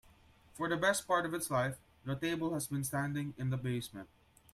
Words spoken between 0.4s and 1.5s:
For the best part of